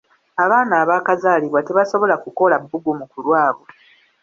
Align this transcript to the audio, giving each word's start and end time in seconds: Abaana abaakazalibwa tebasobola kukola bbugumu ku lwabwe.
Abaana 0.43 0.73
abaakazalibwa 0.83 1.59
tebasobola 1.67 2.15
kukola 2.23 2.55
bbugumu 2.63 3.05
ku 3.11 3.17
lwabwe. 3.25 3.69